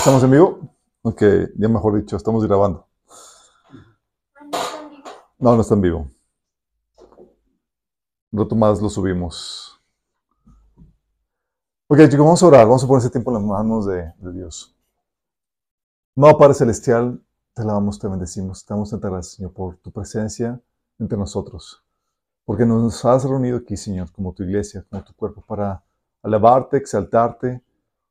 [0.00, 0.58] ¿Estamos en vivo?
[1.02, 1.22] Ok,
[1.58, 2.88] ya mejor dicho, estamos grabando.
[5.38, 6.10] No, no está en vivo.
[8.32, 9.78] Un rato más lo subimos.
[11.86, 12.66] Ok, chicos, vamos a orar.
[12.66, 14.74] Vamos a poner ese tiempo en las manos de, Dios.
[16.16, 17.22] Amado Padre Celestial,
[17.52, 18.64] te alabamos, te bendecimos.
[18.64, 20.58] Te damos tanta gracias, Señor, por tu presencia
[20.98, 21.84] entre nosotros.
[22.46, 25.84] Porque nos has reunido aquí, Señor, como tu iglesia, como tu cuerpo, para
[26.22, 27.62] alabarte, exaltarte,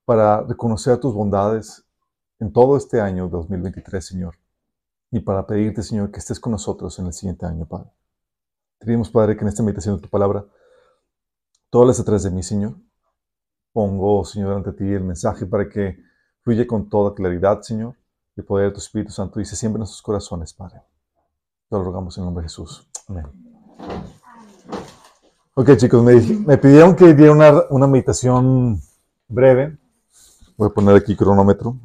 [0.09, 1.85] para reconocer tus bondades
[2.39, 4.33] en todo este año 2023, Señor.
[5.11, 7.91] Y para pedirte, Señor, que estés con nosotros en el siguiente año, Padre.
[8.79, 10.43] Te pedimos, Padre, que en esta meditación de tu palabra,
[11.69, 12.73] todas las atrás de mí, Señor,
[13.71, 15.99] pongo, Señor, ante ti el mensaje para que
[16.41, 17.93] fluya con toda claridad, Señor,
[18.35, 20.81] el poder de tu Espíritu Santo y se siembre en nuestros corazones, Padre.
[21.69, 22.89] Te lo rogamos en el nombre de Jesús.
[23.07, 23.27] Amén.
[25.53, 28.81] Ok, chicos, me, pidieron que diera una meditación
[29.27, 29.77] breve.
[30.59, 31.79] Voy a poner aquí cronómetro.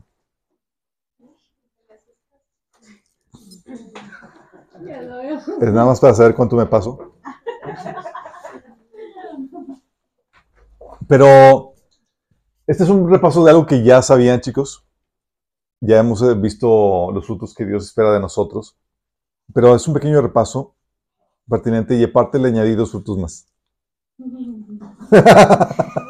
[5.61, 7.15] Es nada más para saber cuánto me paso.
[11.07, 11.75] Pero
[12.67, 14.85] este es un repaso de algo que ya sabían, chicos.
[15.79, 18.77] Ya hemos eh, visto los frutos que Dios espera de nosotros.
[19.55, 20.75] Pero es un pequeño repaso
[21.49, 23.47] pertinente y aparte le añadí dos frutos más.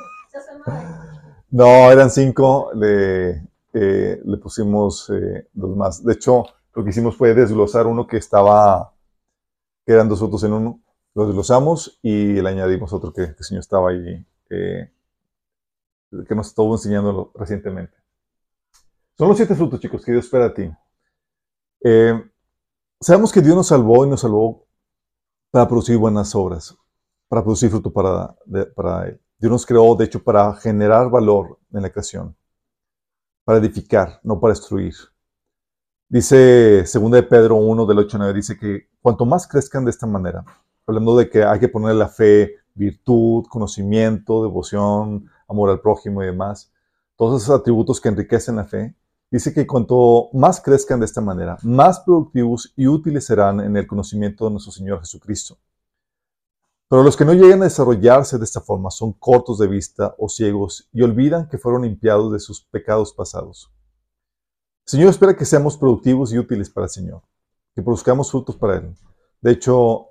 [1.54, 2.72] no, eran cinco.
[2.74, 3.30] Le,
[3.72, 6.04] eh, le pusimos eh, dos más.
[6.04, 8.92] De hecho, lo que hicimos fue desglosar uno que estaba
[9.86, 10.82] que eran dos frutos en uno.
[11.14, 14.90] Los desglosamos y le añadimos otro que, el Señor estaba ahí, eh,
[16.26, 17.96] que nos estuvo enseñando recientemente.
[19.16, 20.76] Son los siete frutos, chicos, que Dios espera de ti.
[21.84, 22.30] Eh,
[23.00, 24.66] sabemos que Dios nos salvó y nos salvó
[25.52, 26.76] para producir buenas obras,
[27.28, 28.34] para producir fruto para,
[28.74, 29.20] para Él.
[29.44, 32.34] Dios nos creó, de hecho, para generar valor en la creación,
[33.44, 34.94] para edificar, no para destruir.
[36.08, 40.06] Dice 2 de Pedro 1 del 8 9, dice que cuanto más crezcan de esta
[40.06, 40.46] manera,
[40.86, 46.26] hablando de que hay que poner la fe, virtud, conocimiento, devoción, amor al prójimo y
[46.26, 46.72] demás,
[47.14, 48.96] todos esos atributos que enriquecen la fe,
[49.30, 53.86] dice que cuanto más crezcan de esta manera, más productivos y útiles serán en el
[53.86, 55.58] conocimiento de nuestro Señor Jesucristo.
[56.88, 60.28] Pero los que no llegan a desarrollarse de esta forma son cortos de vista o
[60.28, 63.72] ciegos y olvidan que fueron limpiados de sus pecados pasados.
[64.86, 67.22] El Señor espera que seamos productivos y útiles para el Señor,
[67.74, 68.94] que produzcamos frutos para Él.
[69.40, 70.08] De hecho,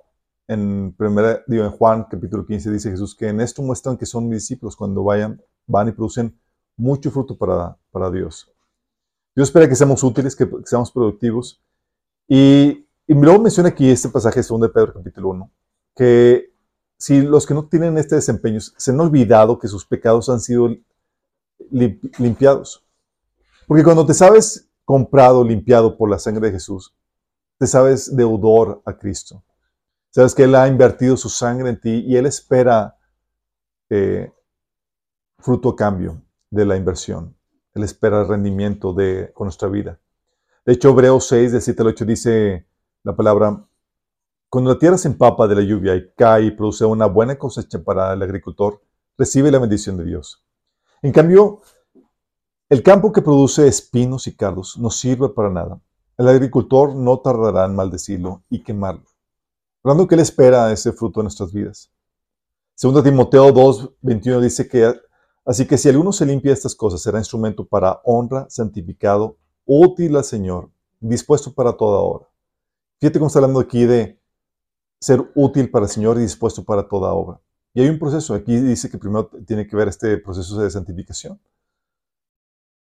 [0.48, 4.28] en, primera, digo, en Juan capítulo 15 dice Jesús que en esto muestran que son
[4.28, 6.38] mis discípulos cuando vayan, van y producen
[6.76, 8.52] mucho fruto para, para Dios.
[9.34, 11.62] Dios espera que seamos útiles, que, seamos productivos.
[12.28, 15.52] Y, y, luego menciona aquí este pasaje de 2 de Pedro capítulo 1,
[15.96, 16.53] que
[17.04, 20.74] si los que no tienen este desempeño se han olvidado que sus pecados han sido
[21.70, 22.82] limpiados.
[23.66, 26.94] Porque cuando te sabes comprado, limpiado por la sangre de Jesús,
[27.58, 29.44] te sabes deudor a Cristo.
[30.08, 32.96] Sabes que Él ha invertido su sangre en ti y Él espera
[33.90, 34.32] eh,
[35.40, 37.36] fruto a cambio de la inversión.
[37.74, 40.00] Él espera el rendimiento de, con nuestra vida.
[40.64, 42.66] De hecho, Hebreos 6, del 7 al 8 dice
[43.02, 43.62] la palabra,
[44.54, 47.82] cuando la tierra se empapa de la lluvia y cae y produce una buena cosecha
[47.82, 48.80] para el agricultor,
[49.18, 50.44] recibe la bendición de Dios.
[51.02, 51.62] En cambio,
[52.68, 55.80] el campo que produce espinos y cardos no sirve para nada.
[56.16, 59.02] El agricultor no tardará en maldecirlo y quemarlo.
[59.82, 61.90] Hablando que él espera ese fruto en nuestras vidas.
[62.76, 64.94] Segundo Timoteo 2, 21 dice que
[65.44, 70.22] así que si alguno se limpia estas cosas, será instrumento para honra, santificado, útil al
[70.22, 72.28] Señor, dispuesto para toda obra.
[73.00, 74.22] Fíjate cómo está hablando aquí de
[75.04, 77.38] ser útil para el Señor y dispuesto para toda obra.
[77.74, 81.38] Y hay un proceso, aquí dice que primero tiene que ver este proceso de santificación.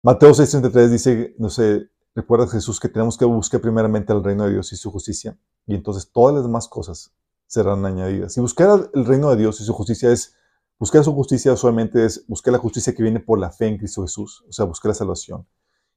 [0.02, 4.54] Mateo 6:33 dice, no sé, recuerda Jesús que tenemos que buscar primeramente el reino de
[4.54, 7.12] Dios y su justicia, y entonces todas las demás cosas
[7.46, 8.38] serán añadidas.
[8.38, 10.34] Y buscar el reino de Dios y su justicia es,
[10.80, 14.04] buscar su justicia solamente es buscar la justicia que viene por la fe en Cristo
[14.04, 15.46] Jesús, o sea, buscar la salvación.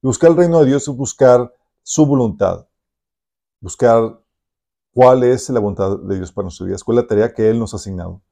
[0.02, 1.54] Y buscar el reino de Dios es buscar
[1.84, 2.66] su voluntad,
[3.60, 4.20] buscar
[4.92, 7.58] cuál es la voluntad de Dios para nuestras vidas, cuál es la tarea que Él
[7.58, 8.22] nos ha asignado.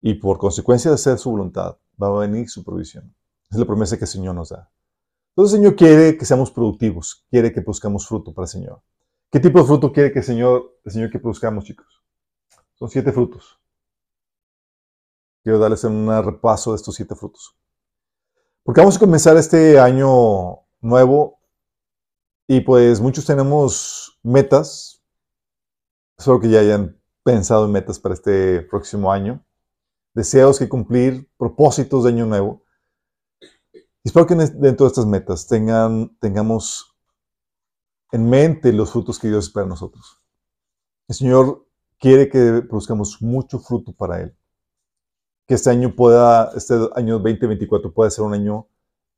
[0.00, 3.14] Y por consecuencia de hacer su voluntad, va a venir su provisión.
[3.50, 4.70] Es la promesa que el Señor nos da.
[5.30, 8.82] Entonces el Señor quiere que seamos productivos, quiere que buscamos fruto para el Señor.
[9.30, 12.02] ¿Qué tipo de fruto quiere que el Señor, el Señor que produzcamos, chicos?
[12.74, 13.58] Son siete frutos.
[15.42, 17.56] Quiero darles un repaso de estos siete frutos.
[18.62, 21.40] Porque vamos a comenzar este año nuevo
[22.46, 24.93] y pues muchos tenemos metas.
[26.16, 29.44] Espero que ya hayan pensado en metas para este próximo año.
[30.14, 32.62] Deseos que cumplir, propósitos de año nuevo.
[33.72, 36.94] Y espero que dentro de estas metas tengan, tengamos
[38.12, 40.20] en mente los frutos que Dios espera de nosotros.
[41.08, 41.66] El Señor
[41.98, 44.36] quiere que produzcamos mucho fruto para Él.
[45.46, 48.68] Que este año pueda, este año 2024 pueda ser un año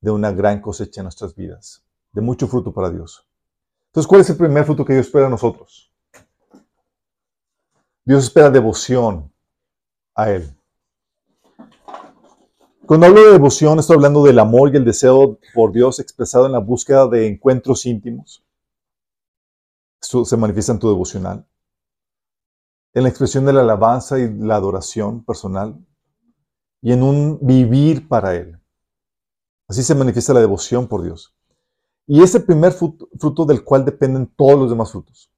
[0.00, 3.28] de una gran cosecha en nuestras vidas, de mucho fruto para Dios.
[3.88, 5.92] Entonces, ¿cuál es el primer fruto que Dios espera de nosotros?
[8.06, 9.32] Dios espera devoción
[10.14, 10.56] a Él.
[12.86, 16.52] Cuando hablo de devoción, estoy hablando del amor y el deseo por Dios expresado en
[16.52, 18.46] la búsqueda de encuentros íntimos.
[20.00, 21.48] Esto se manifiesta en tu devocional.
[22.94, 25.76] En la expresión de la alabanza y la adoración personal.
[26.80, 28.56] Y en un vivir para Él.
[29.66, 31.34] Así se manifiesta la devoción por Dios.
[32.06, 35.28] Y es el primer fruto, fruto del cual dependen todos los demás frutos.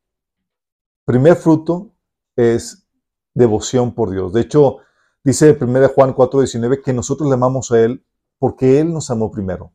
[1.06, 1.94] Primer fruto
[2.38, 2.86] es
[3.34, 4.32] devoción por Dios.
[4.32, 4.78] De hecho,
[5.24, 8.04] dice 1 Juan 4:19 que nosotros le amamos a Él
[8.38, 9.72] porque Él nos amó primero.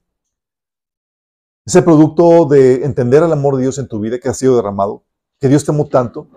[1.65, 5.03] Ese producto de entender el amor de Dios en tu vida que ha sido derramado,
[5.39, 6.27] que Dios te amó tanto.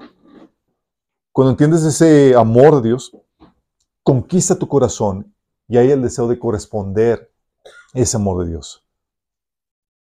[1.32, 3.16] Cuando entiendes ese amor de Dios,
[4.02, 5.32] conquista tu corazón
[5.68, 7.32] y hay el deseo de corresponder
[7.92, 8.84] ese amor de Dios.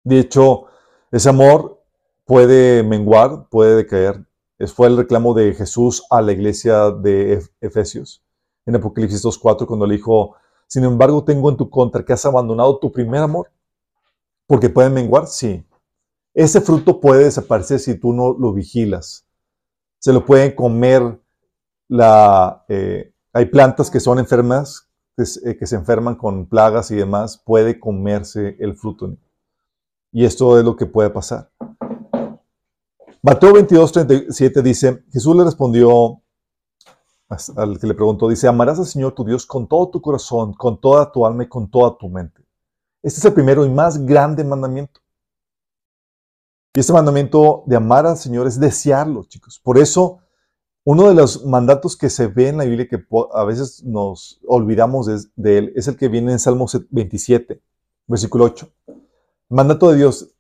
[0.03, 0.67] De hecho,
[1.11, 1.82] ese amor
[2.25, 4.26] puede menguar, puede decaer.
[4.74, 8.24] Fue el reclamo de Jesús a la iglesia de Efesios
[8.66, 10.36] en Apocalipsis 2.4 cuando le dijo,
[10.66, 13.50] sin embargo tengo en tu contra que has abandonado tu primer amor.
[14.46, 15.66] Porque puede menguar, sí.
[16.34, 19.26] Ese fruto puede desaparecer si tú no lo vigilas.
[19.98, 21.20] Se lo pueden comer
[21.88, 22.64] la...
[22.68, 27.78] Eh, hay plantas que son enfermas eh, que, se enferman con plagas y demás, puede
[27.78, 29.16] comerse el fruto.
[30.10, 31.50] Y esto es lo que puede pasar.
[33.26, 36.21] Mateo 22, 37 dice, Jesús le respondió
[37.56, 40.79] al que le preguntó, dice, amarás al Señor tu Dios con todo tu corazón, con
[40.79, 42.44] toda tu alma y con toda tu mente.
[43.03, 45.00] Este es el primero y más grande mandamiento.
[46.75, 49.59] Y este mandamiento de amar al Señor es desearlo, chicos.
[49.59, 50.19] Por eso
[50.85, 55.06] uno de los mandatos que se ve en la Biblia que a veces nos olvidamos
[55.35, 57.62] de, él es el que viene en Salmo 27,
[58.06, 58.71] versículo 8.
[59.49, 60.33] mandato de Dios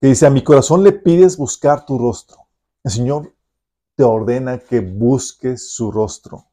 [0.00, 2.48] que dice, a mi corazón le pides buscar tu rostro.
[2.82, 3.34] El Señor
[3.96, 6.46] te ordena que busques su rostro.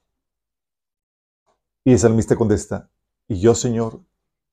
[1.86, 2.90] Y el salmista contesta,
[3.30, 4.02] y yo, Señor,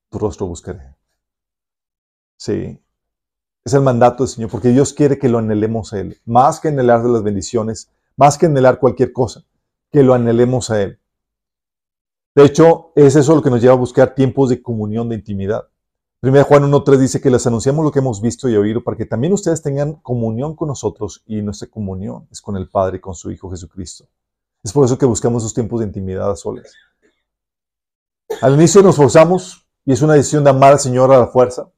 [0.09, 0.95] tu rostro buscaré.
[2.37, 2.81] Sí,
[3.65, 6.69] es el mandato del Señor, porque Dios quiere que lo anhelemos a Él, más que
[6.69, 9.43] anhelar de las bendiciones, más que anhelar cualquier cosa,
[9.91, 10.99] que lo anhelemos a Él.
[12.33, 15.67] De hecho, es eso lo que nos lleva a buscar tiempos de comunión, de intimidad.
[16.27, 19.05] 1 Juan 1.3 dice que les anunciamos lo que hemos visto y oído para que
[19.05, 23.13] también ustedes tengan comunión con nosotros y nuestra comunión es con el Padre y con
[23.13, 24.07] su Hijo Jesucristo.
[24.63, 26.73] Es por eso que buscamos esos tiempos de intimidad a soles.
[28.41, 31.69] Al inicio nos forzamos y es una decisión de amar al Señor a la fuerza,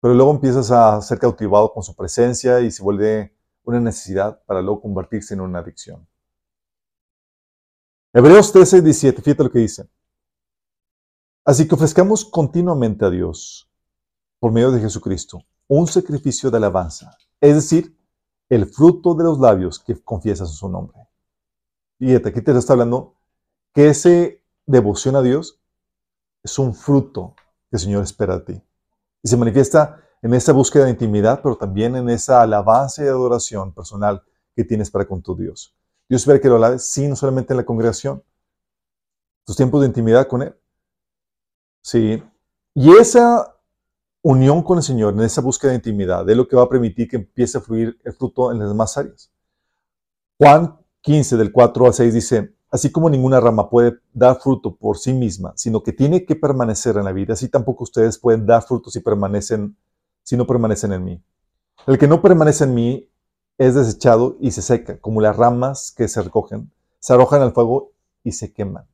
[0.00, 4.62] pero luego empiezas a ser cautivado con su presencia y se vuelve una necesidad para
[4.62, 6.08] luego convertirse en una adicción.
[8.14, 9.86] Hebreos 13, 17, fíjate lo que dice.
[11.48, 13.70] Así que ofrezcamos continuamente a Dios,
[14.38, 17.96] por medio de Jesucristo, un sacrificio de alabanza, es decir,
[18.50, 21.08] el fruto de los labios que confiesan su nombre.
[21.98, 23.14] Fíjate, aquí te está hablando
[23.72, 25.58] que ese devoción a Dios
[26.42, 27.34] es un fruto
[27.70, 28.62] que el Señor espera de ti.
[29.22, 33.72] Y se manifiesta en esa búsqueda de intimidad, pero también en esa alabanza y adoración
[33.72, 34.22] personal
[34.54, 35.74] que tienes para con tu Dios.
[36.10, 38.22] Dios espera que lo alabes, sí, no solamente en la congregación,
[39.46, 40.54] tus tiempos de intimidad con Él.
[41.82, 42.22] Sí.
[42.74, 43.56] Y esa
[44.22, 47.08] unión con el Señor, en esa búsqueda de intimidad, es lo que va a permitir
[47.08, 49.30] que empiece a fluir el fruto en las demás áreas.
[50.38, 54.98] Juan 15, del 4 al 6 dice, así como ninguna rama puede dar fruto por
[54.98, 58.62] sí misma, sino que tiene que permanecer en la vida, así tampoco ustedes pueden dar
[58.62, 59.76] fruto si permanecen
[60.28, 61.22] si no permanecen en mí.
[61.86, 63.08] El que no permanece en mí
[63.56, 66.70] es desechado y se seca, como las ramas que se recogen,
[67.00, 67.92] se arrojan al fuego
[68.22, 68.86] y se queman.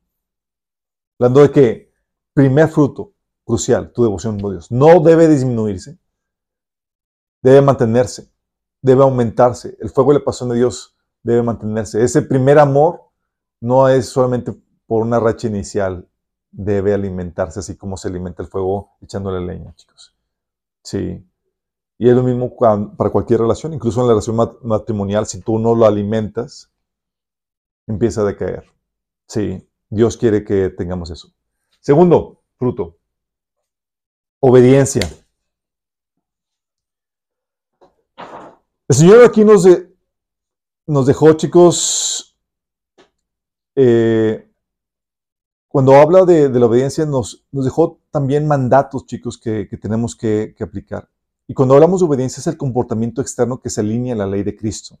[1.19, 1.91] Hablando de que
[2.35, 3.13] primer fruto
[3.45, 5.97] crucial, tu devoción a Dios, no debe disminuirse,
[7.41, 8.29] debe mantenerse,
[8.81, 9.77] debe aumentarse.
[9.79, 12.03] El fuego de la pasión de Dios debe mantenerse.
[12.03, 13.09] Ese primer amor
[13.61, 14.53] no es solamente
[14.85, 16.07] por una racha inicial,
[16.51, 20.15] debe alimentarse así como se alimenta el fuego echándole leña, chicos.
[20.83, 21.25] Sí.
[21.97, 25.73] Y es lo mismo para cualquier relación, incluso en la relación matrimonial, si tú no
[25.73, 26.69] lo alimentas,
[27.87, 28.65] empieza a decaer.
[29.27, 31.34] Sí, Dios quiere que tengamos eso.
[31.85, 32.97] Segundo, fruto.
[34.39, 35.07] Obediencia.
[38.87, 39.67] El Señor aquí nos,
[40.87, 42.35] nos dejó, chicos,
[43.75, 44.49] eh,
[45.67, 50.63] cuando habla de, la obediencia, nos, nos, dejó también mandatos, chicos, que, tenemos que, que,
[50.63, 51.07] aplicar.
[51.45, 54.41] Y cuando hablamos de obediencia es el comportamiento externo que se alinea a la ley
[54.41, 54.97] de Cristo.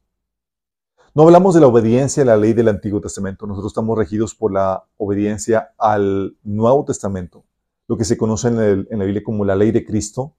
[1.17, 4.51] No hablamos de la obediencia a la ley del Antiguo Testamento, nosotros estamos regidos por
[4.51, 7.45] la obediencia al Nuevo Testamento,
[7.87, 10.33] lo que se conoce en, la Biblia como la ley de Cristo,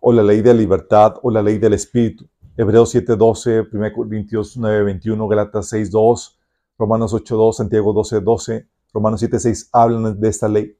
[0.00, 2.26] o la ley de la libertad, o la ley del Espíritu.
[2.56, 6.34] Hebreos 7.12, 1 Corintios 9.21, Galatas 6.2,
[6.76, 10.76] Romanos 8.2, Santiago 12.12, Romanos 7.6 hablan de esta ley.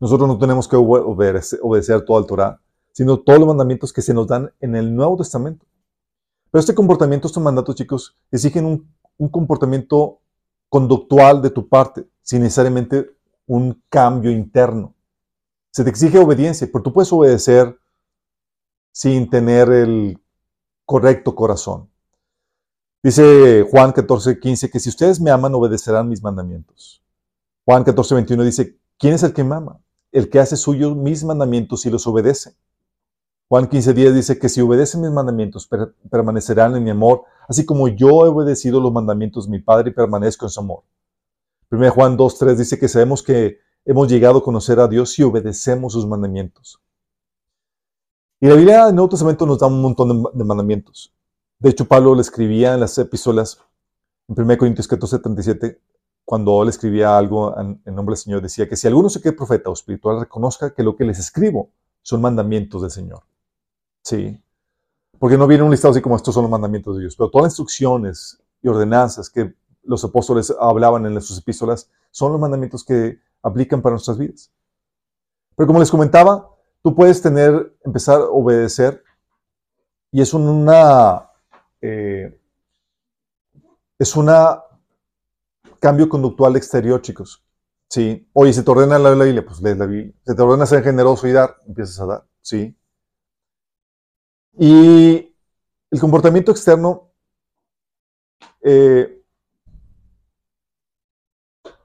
[0.00, 2.58] Nosotros no tenemos que obedecer, todo el Torah,
[2.92, 5.66] sino todos los mandamientos que se nos dan en el Nuevo Testamento.
[6.50, 10.20] Pero este comportamiento, estos mandatos, chicos, exigen un, comportamiento
[10.68, 13.10] conductual de tu parte, sin necesariamente
[13.46, 14.94] un cambio interno.
[15.70, 17.78] Se te exige obediencia, pero tú puedes obedecer
[18.92, 20.18] sin tener el
[20.84, 21.88] correcto corazón.
[23.02, 27.02] Dice Juan 14, 15 que si ustedes me aman, obedecerán mis mandamientos.
[27.64, 29.80] Juan 14, 21 dice, ¿quién es el que me ama?
[30.12, 32.56] El que hace suyos mis mandamientos y los obedece.
[33.50, 35.68] Juan 15.10 dice que si obedecen mis mandamientos
[36.08, 39.92] permanecerán en mi amor, así como yo he obedecido los mandamientos de mi Padre y
[39.92, 40.84] permanezco en su amor.
[41.72, 45.94] 1 Juan 2.3 dice que sabemos que hemos llegado a conocer a Dios si obedecemos
[45.94, 46.80] sus mandamientos.
[48.38, 51.12] Y la Biblia en el Nuevo Testamento nos da un montón de, mandamientos.
[51.58, 53.60] De hecho, Pablo le escribía en las epístolas,
[54.28, 55.76] en 1 Corintios 14.37,
[56.24, 59.32] cuando él escribía algo en, en nombre del Señor, decía que si alguno se cree
[59.32, 63.24] profeta o espiritual, reconozca que lo que les escribo son mandamientos del Señor.
[64.02, 64.42] Sí.
[65.18, 67.44] Porque no viene un listado así como estos son los mandamientos de Dios, pero todas
[67.44, 73.18] las instrucciones y ordenanzas que los apóstoles hablaban en sus epístolas son los mandamientos que
[73.42, 74.50] aplican para nuestras vidas.
[75.56, 76.48] Pero como les comentaba,
[76.82, 79.02] tú puedes tener, empezar a obedecer
[80.10, 81.30] y es una,
[81.80, 82.38] eh,
[83.98, 84.62] es una
[85.80, 87.44] cambio conductual exterior, chicos.
[87.88, 88.28] Sí.
[88.32, 90.14] Oye, se te ordena la Biblia, pues lees la Biblia.
[90.24, 92.24] Se te ordena ser generoso y dar, empiezas a dar.
[92.40, 92.76] Sí.
[94.58, 95.34] Y
[95.90, 97.12] el comportamiento externo
[98.62, 99.22] eh,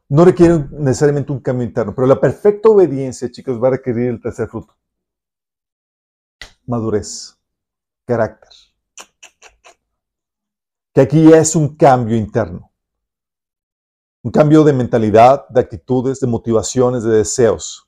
[0.10, 4.22] no requiere necesariamente un cambio interno, pero la perfecta obediencia, chicos, va a requerir el
[4.22, 4.76] tercer fruto.
[6.66, 7.38] Madurez,
[8.06, 8.50] carácter.
[10.94, 12.72] Que aquí es un cambio interno.
[14.24, 17.88] Un cambio de mentalidad, de actitudes, de motivaciones, de deseos,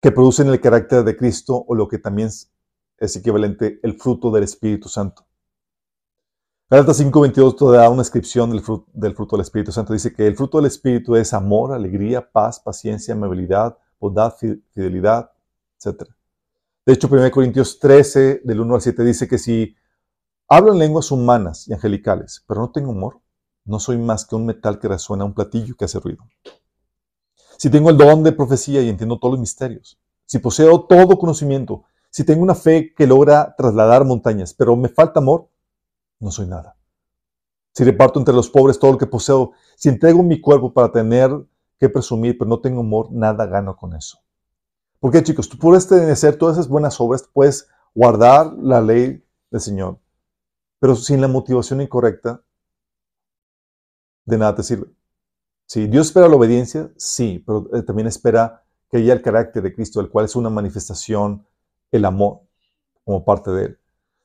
[0.00, 2.30] que producen el carácter de Cristo o lo que también
[2.98, 5.26] es equivalente el fruto del Espíritu Santo.
[6.70, 9.92] Gálatas 5:22 te da una descripción del fruto, del Espíritu Santo.
[9.92, 14.34] Dice que el fruto del Espíritu es amor, alegría, paz, paciencia, amabilidad, bondad,
[14.72, 15.30] fidelidad,
[15.78, 16.08] etc.
[16.86, 19.76] De hecho, 1 Corintios 13, del 1 al 7, dice que si
[20.48, 23.20] hablo en lenguas humanas y angelicales, pero no tengo amor,
[23.64, 26.24] no soy más que un metal que resuena un platillo que hace ruido.
[27.56, 31.84] Si tengo el don de profecía y entiendo todos los misterios, si poseo todo conocimiento
[32.14, 35.48] si tengo una fe que logra trasladar montañas, pero me falta amor,
[36.20, 36.76] no soy nada.
[37.72, 41.32] Si reparto entre los pobres todo lo que poseo, si entrego mi cuerpo para tener
[41.76, 44.20] que presumir, pero no tengo amor, nada gano con eso.
[45.00, 49.98] Porque chicos, tú puedes hacer todas esas buenas obras, puedes guardar la ley del Señor,
[50.78, 52.44] pero sin la motivación incorrecta,
[54.24, 54.86] de nada te sirve.
[55.66, 59.74] Sí, Dios espera la obediencia, sí, pero eh, también espera que haya el carácter de
[59.74, 61.44] Cristo, el cual es una manifestación
[61.96, 62.40] el amor
[63.04, 63.78] como parte de él.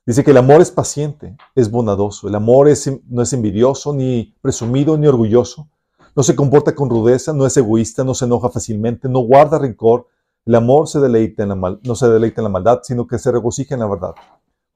[0.04, 2.26] Dice que el amor es paciente, es bondadoso.
[2.26, 2.68] El amor
[3.08, 5.68] no es envidioso, ni presumido, ni orgulloso.
[6.16, 10.08] No se comporta con rudeza, no es egoísta, no se enoja fácilmente, no guarda rencor.
[10.44, 13.18] El amor se deleita en la mal, no se deleita en la maldad, sino que
[13.18, 14.14] se regocija en la verdad.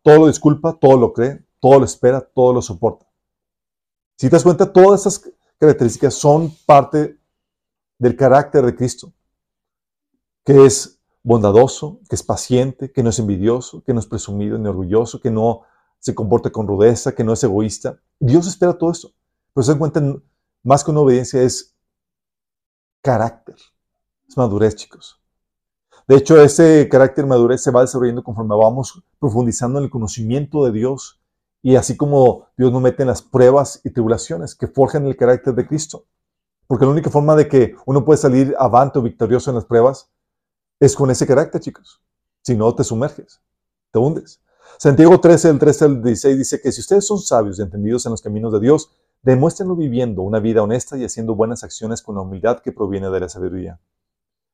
[0.02, 3.06] Todo lo disculpa, todo lo cree, todo lo espera, todo lo soporta.
[4.16, 7.18] Si te das cuenta, todas esas características son parte
[7.98, 9.12] del carácter de Cristo,
[10.44, 10.93] que es
[11.24, 15.30] bondadoso, que es paciente, que no es envidioso, que no es presumido ni orgulloso, que
[15.30, 15.62] no
[15.98, 17.98] se comporta con rudeza, que no es egoísta.
[18.20, 19.12] Dios espera todo eso.
[19.54, 20.02] Pero se dan cuenta,
[20.62, 21.74] más que una obediencia es
[23.00, 23.56] carácter,
[24.28, 25.18] es madurez, chicos.
[26.06, 30.72] De hecho, ese carácter madurez se va desarrollando conforme vamos profundizando en el conocimiento de
[30.72, 31.22] Dios
[31.62, 35.54] y así como Dios nos mete en las pruebas y tribulaciones que forjan el carácter
[35.54, 36.04] de Cristo.
[36.66, 40.10] Porque la única forma de que uno puede salir avante o victorioso en las pruebas
[40.80, 42.00] es con ese carácter, chicos.
[42.42, 43.40] Si no, te sumerges,
[43.90, 44.40] te hundes.
[44.78, 48.10] Santiago 13, el 13 al 16 dice que si ustedes son sabios y entendidos en
[48.10, 48.90] los caminos de Dios,
[49.22, 53.20] demuéstrenlo viviendo una vida honesta y haciendo buenas acciones con la humildad que proviene de
[53.20, 53.80] la sabiduría.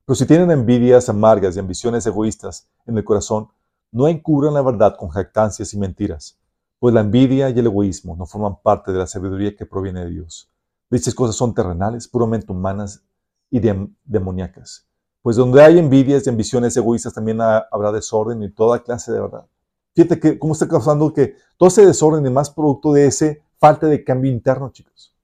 [0.05, 3.49] Pero si tienen envidias amargas y ambiciones egoístas en el corazón,
[3.93, 6.39] no encubran la verdad con jactancias y mentiras,
[6.79, 10.11] pues la envidia y el egoísmo no forman parte de la sabiduría que proviene de
[10.11, 10.51] Dios.
[10.91, 13.05] Dichas cosas son terrenales, puramente humanas
[13.51, 13.61] y
[14.05, 14.90] demoníacas.
[15.23, 19.47] Pues donde hay envidias y ambiciones egoístas también habrá desorden y toda clase de verdad.
[19.95, 23.87] Fíjate que, cómo está causando que todo ese desorden es más producto de ese falta
[23.87, 25.15] de cambio interno, chicos.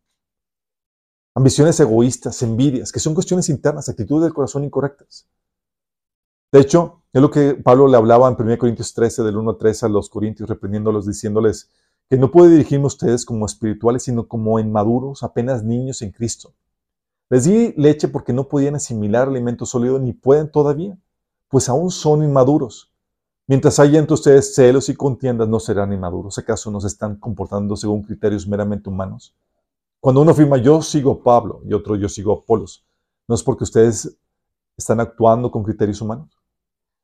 [1.35, 5.29] Ambiciones egoístas, envidias, que son cuestiones internas, actitudes del corazón incorrectas.
[6.53, 9.59] De hecho, es lo que Pablo le hablaba en 1 Corintios 13, del 1 al
[9.59, 11.71] 3 a los corintios, reprendiéndolos, diciéndoles
[12.09, 16.55] que no puede dirigirme a ustedes como espirituales, sino como inmaduros, apenas niños en Cristo.
[17.29, 20.97] Les di leche porque no podían asimilar alimento sólido ni pueden todavía,
[21.49, 22.93] pues aún son inmaduros.
[23.49, 26.39] Mientras haya entre ustedes celos y contiendas, no serán inmaduros.
[26.39, 29.35] ¿Acaso no se están comportando según criterios meramente humanos?
[30.01, 32.85] Cuando uno afirma yo sigo Pablo y otro yo sigo Apolos,
[33.27, 34.17] no es porque ustedes
[34.77, 36.29] están actuando con criterios humanos.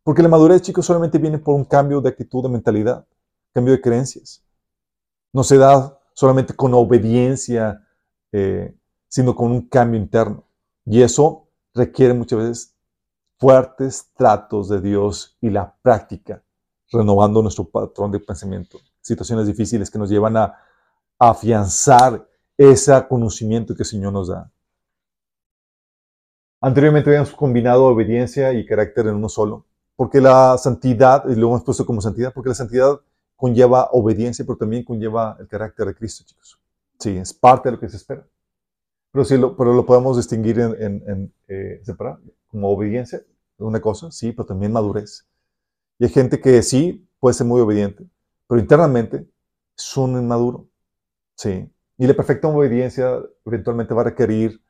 [0.05, 3.07] Porque la madurez, chicos, solamente viene por un cambio de actitud, de mentalidad,
[3.53, 4.43] cambio de creencias.
[5.33, 7.87] No se da solamente con obediencia
[8.33, 8.75] eh,
[9.13, 10.43] sino con un cambio interno.
[10.87, 12.75] Y eso requiere muchas veces
[13.39, 16.43] fuertes tratos de Dios y la práctica,
[16.91, 18.79] renovando nuestro patrón de pensamiento.
[19.03, 20.57] Situaciones difíciles que nos llevan a,
[21.19, 22.27] afianzar
[22.57, 24.51] ese conocimiento que el Señor nos da.
[26.61, 31.65] Anteriormente habíamos combinado obediencia y carácter en uno solo, porque la santidad, y lo hemos
[31.65, 32.99] puesto como santidad, porque la santidad
[33.37, 36.59] conlleva obediencia, pero también conlleva el carácter de Cristo, chicos.
[36.99, 38.27] Sí, es parte de lo que se espera.
[39.13, 43.23] Pero, sí lo, pero lo podemos distinguir en, eh, separar, como obediencia,
[43.59, 45.29] una cosa, sí, pero también madurez.
[45.99, 48.09] Y hay gente que sí puede ser muy obediente,
[48.49, 49.29] pero internamente
[49.77, 50.69] es un inmaduro.
[51.37, 51.71] Sí.
[51.99, 54.63] Y la perfecta obediencia eventualmente va a requerir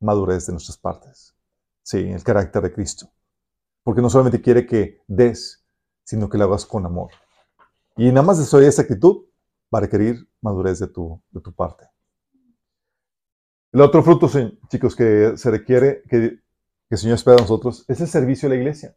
[0.00, 1.34] madurez de nuestras partes.
[1.82, 3.10] Sí, el carácter de Cristo.
[3.82, 5.64] Porque no solamente quiere que des,
[6.04, 7.10] sino que lo hagas con amor.
[7.96, 9.24] Y nada más de esa actitud
[9.74, 11.84] va a requerir madurez de tu, de tu parte.
[13.74, 14.30] El otro fruto,
[14.68, 16.38] chicos, que se requiere, que,
[16.90, 18.96] el Señor espera de nosotros, es el servicio a la iglesia.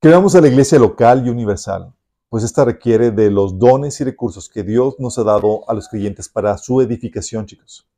[0.00, 1.92] Queremos a la iglesia local y universal,
[2.28, 5.88] pues esta requiere de los dones y recursos que Dios nos ha dado a los
[5.88, 7.88] creyentes para su edificación, chicos.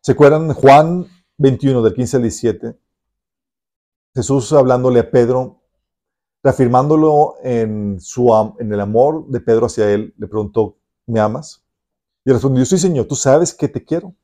[0.00, 2.78] ¿Se acuerdan Juan 21, del 15 al 17?
[4.14, 5.60] Jesús hablándole a Pedro,
[6.42, 11.67] reafirmándolo en, su, en el amor de Pedro hacia él, le preguntó, ¿me amas?
[12.28, 14.14] Y respondió, sí, Señor, tú sabes que te quiero.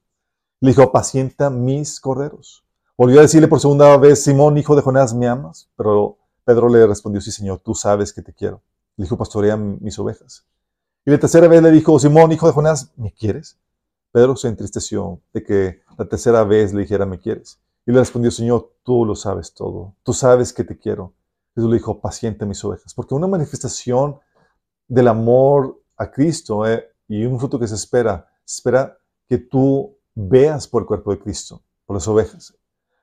[0.60, 2.62] Le dijo, apacienta mis corderos.
[2.98, 5.70] Volvió a decirle por segunda vez, Simón, hijo de Jonás, ¿me amas?
[5.74, 8.60] Pero Pedro le respondió, sí, Señor, tú sabes que te quiero.
[8.98, 10.46] Le dijo, pastorea mis ovejas.
[11.06, 13.58] Y la tercera vez le dijo, Simón, hijo de Jonás, ¿me quieres?
[14.12, 17.58] Pedro se entristeció de que la tercera vez le dijera, ¿me quieres?
[17.86, 19.94] Y le respondió, Señor, tú lo sabes todo.
[20.02, 21.14] Tú sabes que te quiero.
[21.54, 22.92] Jesús le dijo, paciente mis ovejas.
[22.92, 24.20] Porque una manifestación
[24.88, 29.96] del amor a Cristo eh, y un fruto que se espera, se espera que tú
[30.14, 32.54] veas por el cuerpo de Cristo, por las ovejas,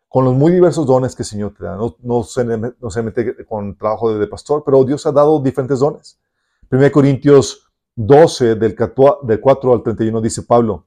[0.07, 1.75] con los muy diversos dones que el Señor te da.
[1.75, 2.45] No, no, se,
[2.89, 6.19] se, mete con trabajo de, pastor, pero Dios ha dado diferentes dones.
[6.69, 10.85] 1 Corintios 12, del 4 al 31, dice Pablo,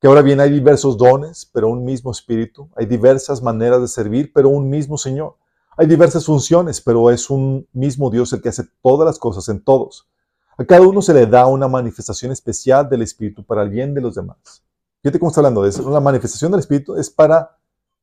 [0.00, 2.68] que ahora bien hay diversos dones, pero un mismo espíritu.
[2.74, 5.36] Hay diversas maneras de servir, pero un mismo Señor.
[5.76, 9.62] Hay diversas funciones, pero es un mismo Dios el que hace todas las cosas en
[9.62, 10.09] todos.
[10.60, 14.02] A cada uno se le da una manifestación especial del Espíritu para el bien de
[14.02, 14.62] los demás.
[15.00, 15.88] Fíjate cómo está hablando de eso.
[15.88, 17.56] La manifestación del Espíritu es para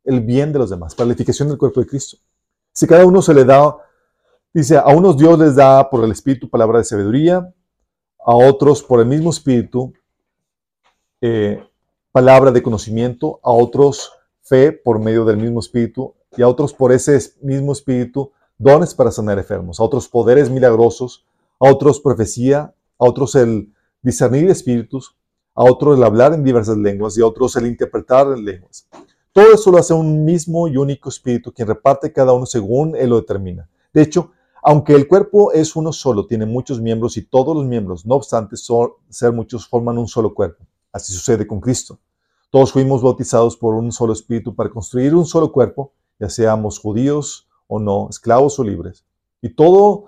[0.03, 2.17] el bien de los demás, para la edificación del cuerpo de Cristo.
[2.73, 3.77] Si cada uno se le da,
[4.51, 7.53] dice, a unos Dios les da por el Espíritu palabra de sabiduría,
[8.25, 9.93] a otros por el mismo Espíritu
[11.21, 11.63] eh,
[12.11, 16.91] palabra de conocimiento, a otros fe por medio del mismo Espíritu y a otros por
[16.91, 21.23] ese mismo Espíritu dones para sanar enfermos, a otros poderes milagrosos,
[21.59, 25.15] a otros profecía, a otros el discernir espíritus,
[25.55, 28.87] a otros el hablar en diversas lenguas y a otros el interpretar en lenguas.
[29.31, 33.09] Todo eso lo hace un mismo y único espíritu quien reparte cada uno según él
[33.09, 33.69] lo determina.
[33.93, 34.31] De hecho,
[34.63, 38.55] aunque el cuerpo es uno solo, tiene muchos miembros y todos los miembros, no obstante
[38.57, 40.65] ser muchos, forman un solo cuerpo.
[40.91, 41.99] Así sucede con Cristo.
[42.49, 47.47] Todos fuimos bautizados por un solo espíritu para construir un solo cuerpo, ya seamos judíos
[47.67, 49.05] o no, esclavos o libres.
[49.41, 50.05] Y todo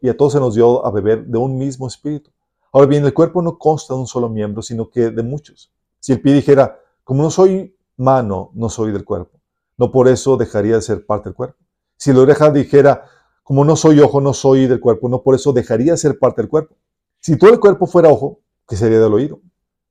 [0.00, 2.30] y a todos se nos dio a beber de un mismo espíritu.
[2.72, 5.70] Ahora bien, el cuerpo no consta de un solo miembro, sino que de muchos.
[6.00, 9.38] Si el pie dijera, como no soy mano, no soy del cuerpo,
[9.76, 11.58] no por eso dejaría de ser parte del cuerpo.
[11.96, 13.04] Si la oreja dijera,
[13.42, 16.40] como no soy ojo, no soy del cuerpo, no por eso dejaría de ser parte
[16.40, 16.76] del cuerpo.
[17.20, 19.40] Si todo el cuerpo fuera ojo, ¿qué sería del oído?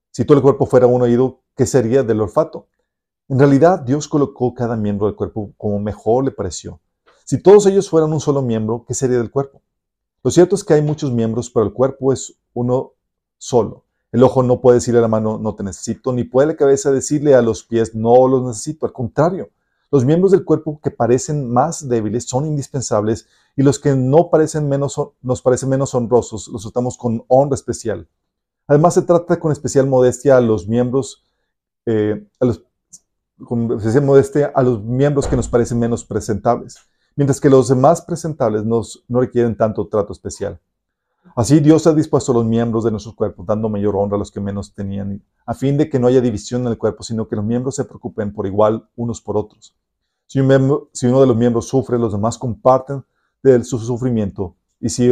[0.09, 2.67] Si todo el cuerpo fuera un oído, ¿qué sería del olfato?
[3.29, 6.81] En realidad, Dios colocó cada miembro del cuerpo como mejor le pareció.
[7.25, 9.61] Si todos ellos fueran un solo miembro, ¿qué sería del cuerpo?
[10.23, 12.93] Lo cierto es que hay muchos miembros, pero el cuerpo es uno
[13.37, 13.85] solo.
[14.11, 16.91] El ojo no puede decirle a la mano, no te necesito, ni puede la cabeza
[16.91, 18.85] decirle a los pies, no los necesito.
[18.85, 19.49] Al contrario,
[19.89, 24.69] los miembros del cuerpo que parecen más débiles son indispensables y los que no parecen
[24.69, 28.07] menos, nos parecen menos honrosos los tratamos con honra especial.
[28.67, 31.25] Además, se trata con especial modestia a los miembros,
[31.85, 32.63] eh, a los,
[33.43, 36.77] con especial modestia a los miembros que nos parecen menos presentables,
[37.15, 40.59] mientras que los demás presentables nos, no requieren tanto trato especial.
[41.35, 44.31] Así Dios ha dispuesto a los miembros de nuestro cuerpo, dando mayor honra a los
[44.31, 47.35] que menos tenían, a fin de que no haya división en el cuerpo, sino que
[47.35, 49.75] los miembros se preocupen por igual unos por otros.
[50.27, 50.39] Si,
[50.93, 53.03] si uno de los miembros sufre, los demás comparten
[53.43, 55.11] de su sufrimiento, y si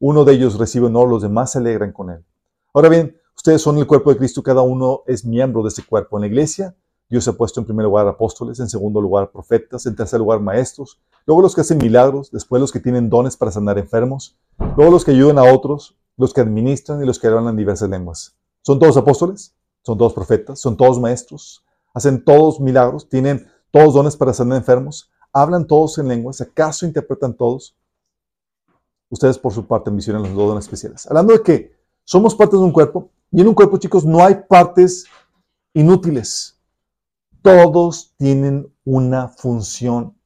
[0.00, 2.24] uno de ellos recibe honor, los demás se alegran con él.
[2.72, 6.16] Ahora bien, ustedes son el cuerpo de Cristo, cada uno es miembro de ese cuerpo.
[6.16, 6.74] En la iglesia,
[7.12, 10.98] Dios ha puesto en primer lugar apóstoles, en segundo lugar profetas, en tercer lugar maestros,
[11.26, 14.38] luego los que hacen milagros, después los que tienen dones para sanar enfermos,
[14.78, 18.34] luego los que ayudan a otros, los que administran y los que hablan diversas lenguas.
[18.62, 19.54] ¿Son todos apóstoles?
[19.82, 20.58] ¿Son todos profetas?
[20.58, 21.62] ¿Son todos maestros?
[21.92, 23.06] ¿Hacen todos milagros?
[23.06, 25.10] ¿Tienen todos dones para sanar enfermos?
[25.34, 26.40] ¿Hablan todos en lenguas?
[26.40, 27.76] ¿Acaso interpretan todos?
[29.10, 31.06] Ustedes por su parte ambicionan los dones especiales.
[31.08, 34.36] Hablando de que somos partes de un cuerpo y en un cuerpo, chicos, no hay
[34.48, 35.04] partes
[35.74, 36.58] inútiles.
[37.42, 40.16] Todos tienen una función.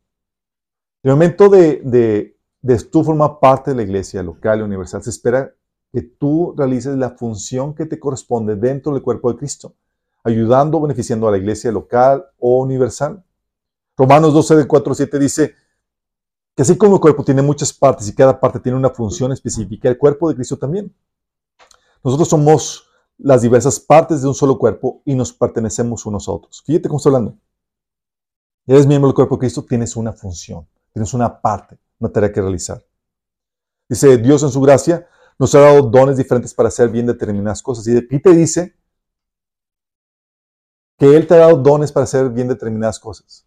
[1.02, 1.80] El momento de,
[2.62, 5.54] de, tú formar parte de la iglesia local y universal, se espera
[5.92, 9.74] que tú realices la función que te corresponde dentro del cuerpo de Cristo,
[10.24, 13.24] ayudando beneficiando a la iglesia local o universal.
[13.96, 15.54] Romanos 12, de 4 7 dice
[16.54, 19.88] que así como el cuerpo tiene muchas partes y cada parte tiene una función específica,
[19.88, 20.94] el cuerpo de Cristo también.
[22.04, 22.86] Nosotros somos
[23.18, 26.62] las diversas partes de un solo cuerpo y nos pertenecemos unos a otros.
[26.64, 27.38] Fíjate cómo estoy hablando.
[28.66, 32.40] Eres miembro del cuerpo de Cristo, tienes una función, tienes una parte, una tarea que
[32.40, 32.84] realizar.
[33.88, 37.86] Dice Dios en su gracia nos ha dado dones diferentes para hacer bien determinadas cosas.
[37.86, 38.74] Y te dice
[40.98, 43.46] que Él te ha dado dones para hacer bien determinadas cosas.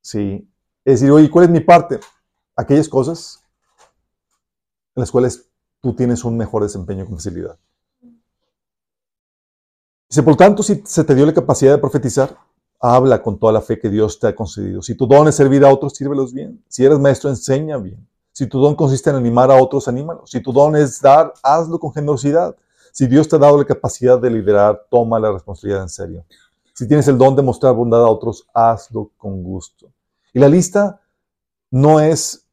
[0.00, 0.48] Sí.
[0.84, 2.00] Es decir, oye, ¿cuál es mi parte?
[2.56, 3.42] Aquellas cosas
[4.94, 5.50] en las cuales
[5.80, 7.58] tú tienes un mejor desempeño con facilidad.
[10.10, 12.36] Dice, por tanto, si se te dio la capacidad de profetizar,
[12.80, 14.82] habla con toda la fe que Dios te ha concedido.
[14.82, 16.64] Si tu don es servir a otros, sírvelos bien.
[16.66, 18.08] Si eres maestro, enseña bien.
[18.32, 20.28] Si tu don consiste en animar a otros, anímalos.
[20.28, 22.56] Si tu don es dar, hazlo con generosidad.
[22.90, 26.24] Si Dios te ha dado la capacidad de liderar, toma la responsabilidad en serio.
[26.72, 29.92] Si tienes el don de mostrar bondad a otros, hazlo con gusto.
[30.32, 31.00] Y la lista
[31.70, 32.48] no es,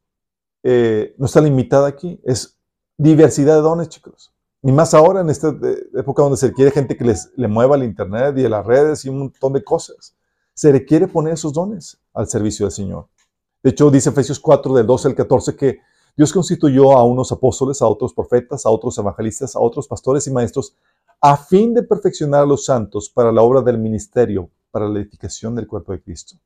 [0.62, 2.56] eh, no está limitada aquí, es
[2.96, 4.32] diversidad de dones, chicos.
[4.68, 5.56] Ni más ahora en esta
[5.94, 9.08] época donde se requiere gente que les, le mueva el Internet y las redes y
[9.08, 10.14] un montón de cosas.
[10.52, 13.08] Se requiere poner esos dones al servicio del Señor.
[13.62, 15.78] De hecho, dice Efesios 4, del 12 al 14, que
[16.14, 20.32] Dios constituyó a unos apóstoles, a otros profetas, a otros evangelistas, a otros pastores y
[20.32, 20.76] maestros,
[21.22, 25.54] a fin de perfeccionar a los santos para la obra del ministerio, para la edificación
[25.54, 26.36] del cuerpo de Cristo.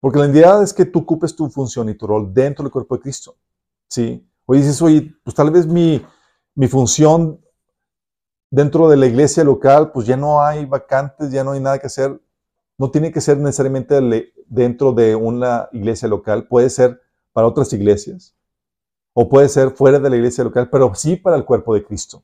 [0.00, 2.96] Porque la idea es que tú ocupes tu función y tu rol dentro del cuerpo
[2.96, 3.36] de Cristo.
[3.86, 4.26] ¿Sí?
[4.48, 6.02] Dices, oye, pues tal vez mi,
[6.54, 7.40] mi función
[8.50, 11.86] dentro de la iglesia local, pues ya no hay vacantes, ya no hay nada que
[11.86, 12.20] hacer.
[12.78, 13.98] No tiene que ser necesariamente
[14.46, 17.00] dentro de una iglesia local, puede ser
[17.32, 18.36] para otras iglesias
[19.14, 22.22] o puede ser fuera de la iglesia local, pero sí para el cuerpo de Cristo.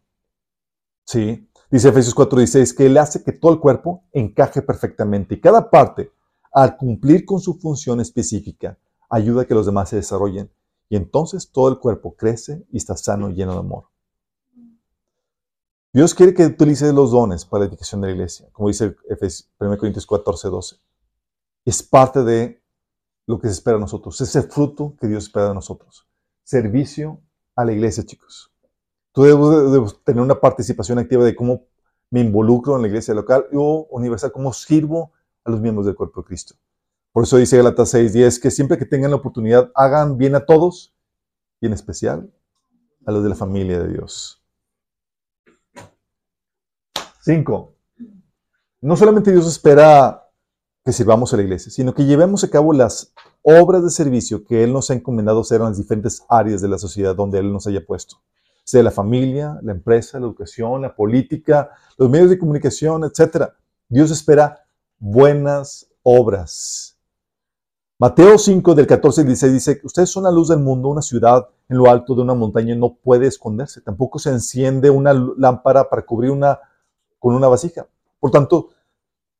[1.04, 5.70] Sí, dice Efesios 4:16 que Él hace que todo el cuerpo encaje perfectamente y cada
[5.70, 6.12] parte,
[6.52, 10.50] al cumplir con su función específica, ayuda a que los demás se desarrollen
[10.90, 13.84] y entonces todo el cuerpo crece y está sano y lleno de amor.
[15.92, 18.94] Dios quiere que utilices los dones para la edificación de la iglesia, como dice
[19.59, 20.77] 1 Corintios 14, 12.
[21.64, 22.62] Es parte de
[23.27, 26.07] lo que se espera de nosotros, es el fruto que Dios espera de nosotros.
[26.44, 27.20] Servicio
[27.57, 28.53] a la iglesia, chicos.
[29.12, 31.66] Tú debes, tener una participación activa de cómo
[32.11, 35.12] me involucro en la iglesia local o universal, cómo sirvo
[35.44, 36.55] a los miembros del cuerpo de Cristo.
[37.12, 40.94] Por eso dice Galatas 6:10 que siempre que tengan la oportunidad hagan bien a todos
[41.61, 42.31] y en especial
[43.07, 44.42] a los de la familia de Dios.
[47.28, 47.74] 5.
[48.80, 50.30] No solamente Dios espera
[50.82, 53.12] que sirvamos a la iglesia, sino que llevemos a cabo las
[53.42, 56.78] obras de servicio que Él nos ha encomendado hacer en las diferentes áreas de la
[56.78, 58.16] sociedad donde Él nos haya puesto.
[58.64, 63.50] Sea la familia, la empresa, la educación, la política, los medios de comunicación, etc.
[63.90, 64.64] Dios espera
[64.98, 66.96] buenas obras.
[67.98, 71.46] Mateo 5 del 14 al 16 dice, ustedes son la luz del mundo, una ciudad
[71.68, 76.06] en lo alto de una montaña no puede esconderse, tampoco se enciende una lámpara para
[76.06, 76.58] cubrir una
[77.18, 77.87] con una vasija.
[78.20, 78.70] Por tanto,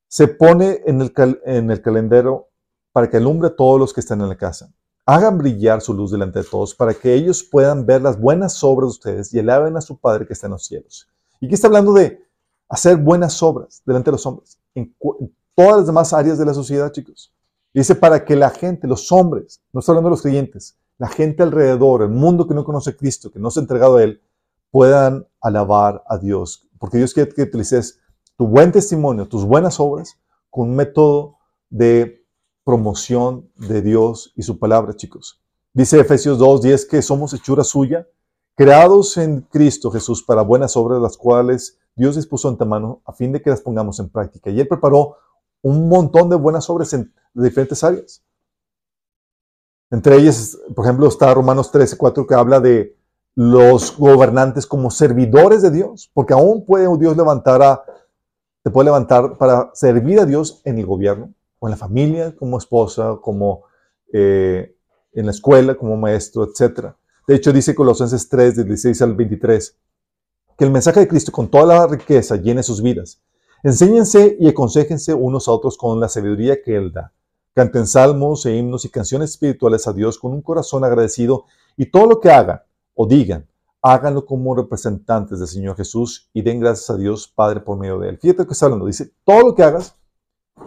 [0.07, 1.13] se pone en el,
[1.45, 2.49] el calendero
[2.93, 4.73] para que alumbre a todos los que están en la casa.
[5.07, 8.89] Hagan brillar su luz delante de todos para que ellos puedan ver las buenas obras
[8.89, 11.09] de ustedes y alaben a su Padre que está en los cielos.
[11.41, 12.23] Y aquí está hablando de
[12.69, 14.95] hacer buenas obras delante de los hombres, en,
[15.55, 17.33] todas las demás áreas de la sociedad, chicos.
[17.73, 21.43] dice para que la gente, los hombres, no estoy hablando de los creyentes, la gente
[21.43, 24.21] alrededor, el mundo que no conoce a Cristo, que no se ha entregado a Él,
[24.71, 26.68] puedan alabar a Dios.
[26.79, 28.01] Porque Dios quiere que utilices
[28.37, 30.19] tu buen testimonio, tus buenas obras,
[30.51, 31.39] con un método
[31.71, 32.25] de
[32.65, 35.41] promoción de Dios y su palabra, chicos.
[35.73, 38.07] Dice Efesios 2.10 que somos hechura suya,
[38.55, 43.41] creados en Cristo Jesús para buenas obras, las cuales Dios dispuso antemano a fin de
[43.41, 44.51] que las pongamos en práctica.
[44.51, 45.17] Y Él preparó
[45.63, 48.23] un montón de buenas obras en diferentes áreas.
[49.91, 52.98] Entre ellas, por ejemplo, está Romanos 13, 4, que habla de
[53.39, 57.85] los gobernantes como servidores de Dios, porque aún puede Dios levantar a,
[58.65, 62.59] te puede levantar para servir a Dios en el gobierno, o en la familia, como
[62.59, 63.63] esposa, como
[64.13, 64.75] eh,
[65.13, 66.87] en la escuela, como maestro, etc.
[67.29, 69.77] De hecho, dice Colosenses 3, del 16 al 23,
[70.59, 73.23] que el mensaje de Cristo con toda la riqueza llene sus vidas.
[73.63, 77.13] Enséñense y aconsejense unos a otros con la sabiduría que Él da.
[77.55, 81.45] Canten salmos e himnos y canciones espirituales a Dios con un corazón agradecido
[81.77, 82.63] y todo lo que hagan
[83.01, 83.47] o digan,
[83.81, 88.09] háganlo como representantes del Señor Jesús y den gracias a Dios Padre por medio de
[88.09, 88.19] Él.
[88.19, 88.87] Fíjate lo que está hablando.
[88.87, 89.95] Dice, todo lo que hagas,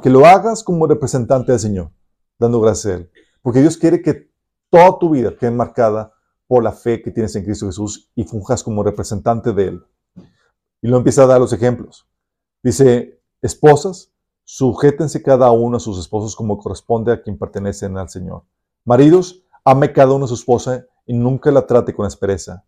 [0.02, 1.91] que lo hagas como representante del Señor,
[2.39, 3.12] dando gracias a Él.
[3.41, 4.32] Porque Dios quiere que
[4.70, 6.13] toda tu vida quede marcada
[6.48, 9.84] por la fe que tienes en Cristo Jesús y funjas como representante de Él.
[10.82, 12.08] Y lo empieza a dar los ejemplos.
[12.63, 14.13] Dice, esposas,
[14.46, 18.44] sujétense cada uno a sus esposos como corresponde a quien pertenecen al Señor.
[18.86, 22.63] Maridos, ame cada uno a su esposa y nunca la trate con aspereza.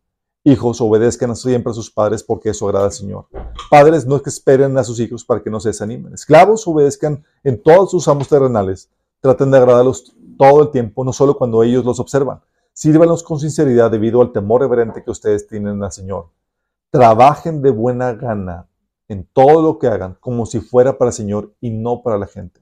[0.46, 3.28] Hijos, obedezcan siempre a sus padres porque eso agrada al Señor.
[3.70, 6.14] Padres, no es que esperen a sus hijos para que no se desanimen.
[6.14, 8.90] Esclavos, obedezcan en todos sus amos terrenales.
[9.22, 12.42] Traten de agradarlos todo el tiempo, no solo cuando ellos los observan.
[12.74, 16.30] Sírvanlos con sinceridad debido al temor reverente que ustedes tienen al Señor.
[16.90, 18.68] Trabajen de buena gana
[19.08, 22.28] en todo lo que hagan como si fuera para el Señor y no para la
[22.28, 22.62] gente.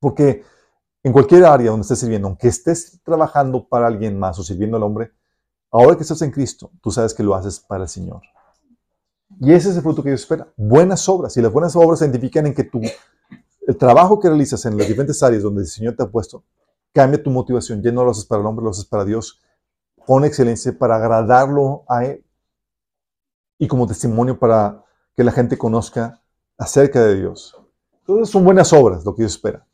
[0.00, 0.42] Porque
[1.02, 4.82] en cualquier área donde estés sirviendo, aunque estés trabajando para alguien más o sirviendo al
[4.82, 5.12] hombre,
[5.70, 8.22] ahora que estás en Cristo, tú sabes que lo haces para el Señor.
[9.38, 10.48] Y ese es el fruto que Dios espera.
[10.56, 11.36] Buenas obras.
[11.36, 12.80] Y las buenas obras se identifican en que tú,
[13.66, 16.44] el trabajo que realizas en las diferentes áreas donde el Señor te ha puesto,
[16.92, 17.80] cambia tu motivación.
[17.82, 19.40] Ya no lo haces para el hombre, lo haces para Dios.
[20.04, 22.24] Con excelencia para agradarlo a Él.
[23.58, 24.84] Y como testimonio para
[25.14, 26.20] que la gente conozca
[26.58, 27.56] acerca de Dios.
[28.00, 29.66] Entonces son buenas obras lo que Dios espera.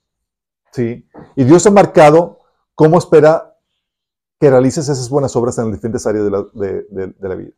[0.76, 1.08] ¿Sí?
[1.34, 2.40] Y Dios ha marcado
[2.74, 3.56] cómo espera
[4.38, 7.52] que realices esas buenas obras en las diferentes áreas de la, vida.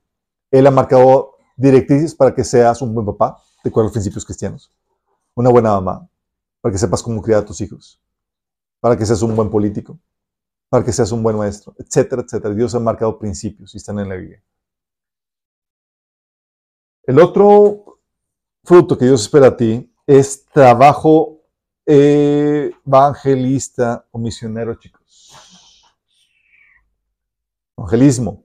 [0.53, 4.25] Él ha marcado directrices para que seas un buen papá, de acuerdo a los principios
[4.25, 4.73] cristianos,
[5.35, 6.09] una buena mamá,
[6.61, 8.01] para que sepas cómo criar a tus hijos,
[8.79, 9.99] para que seas un buen político,
[10.69, 12.55] para que seas un buen maestro, etcétera, etcétera.
[12.55, 14.43] Dios ha marcado principios y están en la Biblia.
[17.03, 17.99] El otro
[18.63, 21.38] fruto que Dios espera a ti es trabajo
[21.91, 25.33] evangelista o misionero, chicos.
[27.77, 28.45] Evangelismo.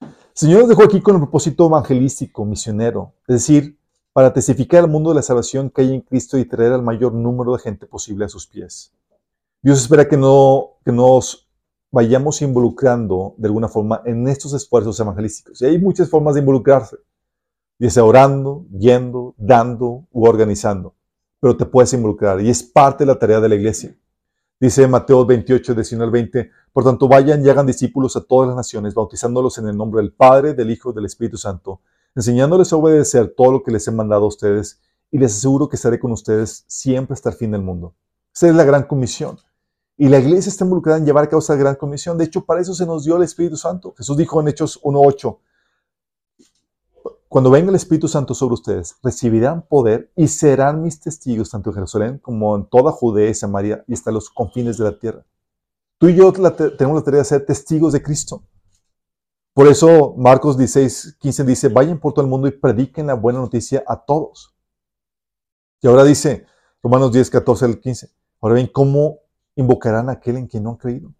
[0.00, 3.76] El Señor nos dejó aquí con el propósito evangelístico, misionero, es decir,
[4.12, 7.12] para testificar al mundo de la salvación que hay en Cristo y traer al mayor
[7.12, 8.92] número de gente posible a sus pies.
[9.60, 11.48] Dios espera que, no, que nos
[11.90, 15.60] vayamos involucrando de alguna forma en estos esfuerzos evangelísticos.
[15.62, 16.98] Y hay muchas formas de involucrarse,
[17.80, 20.94] ya orando, yendo, dando u organizando
[21.40, 23.96] pero te puedes involucrar y es parte de la tarea de la iglesia.
[24.60, 28.56] Dice Mateo 28, 19 al 20, por tanto vayan y hagan discípulos a todas las
[28.56, 31.80] naciones, bautizándolos en el nombre del Padre, del Hijo y del Espíritu Santo,
[32.16, 35.76] enseñándoles a obedecer todo lo que les he mandado a ustedes y les aseguro que
[35.76, 37.94] estaré con ustedes siempre hasta el fin del mundo.
[38.34, 39.38] Esa es la gran comisión.
[39.96, 42.18] Y la iglesia está involucrada en llevar a cabo esa gran comisión.
[42.18, 43.94] De hecho, para eso se nos dio el Espíritu Santo.
[43.96, 45.38] Jesús dijo en Hechos 1.8,
[47.28, 51.74] cuando venga el Espíritu Santo sobre ustedes, recibirán poder y serán mis testigos tanto en
[51.74, 55.26] Jerusalén como en toda Judea y Samaria y hasta los confines de la tierra.
[55.98, 58.44] Tú y yo tenemos la tarea de ser testigos de Cristo.
[59.52, 63.40] Por eso Marcos 16, 15 dice, vayan por todo el mundo y prediquen la buena
[63.40, 64.54] noticia a todos.
[65.82, 66.46] Y ahora dice
[66.82, 68.10] Romanos 10, 14 al 15,
[68.40, 69.18] ahora bien, ¿cómo
[69.54, 71.12] invocarán a aquel en quien no han creído?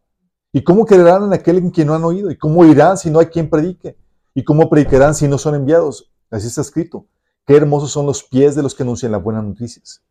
[0.53, 2.31] ¿Y cómo creerán en aquel en quien no han oído?
[2.31, 3.99] ¿Y cómo irán si no hay quien predique?
[4.35, 6.13] ¿Y cómo predicarán si no son enviados?
[6.31, 7.07] Así está escrito.
[7.47, 10.03] Qué hermosos son los pies de los que anuncian las buenas noticias.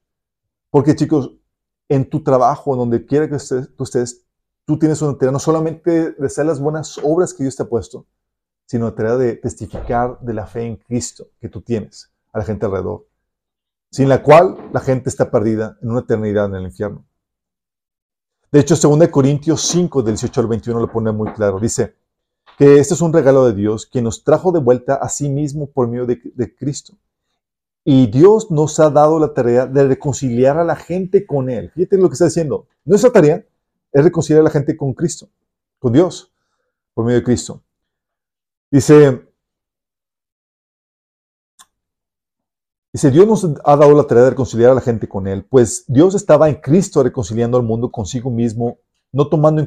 [0.69, 1.31] Porque chicos,
[1.87, 3.37] en tu trabajo, donde quiera que
[3.75, 4.25] tú estés,
[4.65, 7.69] tú tienes una tarea no solamente de hacer las buenas obras que Dios te ha
[7.69, 8.05] puesto,
[8.65, 12.43] sino la tarea de testificar de la fe en Cristo que tú tienes a la
[12.43, 13.07] gente alrededor,
[13.89, 17.05] sin la cual la gente está perdida en una eternidad en el infierno.
[18.51, 21.59] De hecho, 2 Corintios 5, del 18 al 21 lo pone muy claro.
[21.59, 21.95] Dice,
[22.57, 25.67] que este es un regalo de Dios, quien nos trajo de vuelta a sí mismo
[25.67, 26.95] por medio de, Cristo.
[27.83, 31.69] Y Dios nos ha dado la tarea de reconciliar a la gente con Él.
[31.69, 32.65] Fíjate lo que está diciendo.
[32.83, 33.45] Nuestra tarea
[33.93, 35.29] es reconciliar a la gente con Cristo,
[35.77, 36.33] con Dios,
[36.95, 37.61] por medio de Cristo.
[38.71, 39.27] Dice,
[42.91, 45.85] dice, Dios nos ha dado la tarea de reconciliar a la gente con Él, pues
[45.87, 48.79] Dios estaba en Cristo reconciliando al mundo consigo mismo,
[49.11, 49.65] no tomando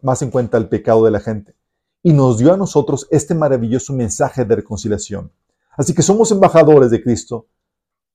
[0.00, 1.59] más en cuenta el pecado de la gente.
[2.02, 5.30] Y nos dio a nosotros este maravilloso mensaje de reconciliación.
[5.76, 7.46] Así que somos embajadores de Cristo.